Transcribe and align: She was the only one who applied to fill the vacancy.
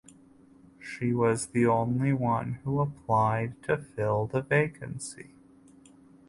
She 0.79 1.13
was 1.13 1.45
the 1.45 1.67
only 1.67 2.11
one 2.11 2.53
who 2.63 2.81
applied 2.81 3.61
to 3.65 3.77
fill 3.77 4.25
the 4.25 4.41
vacancy. 4.41 5.35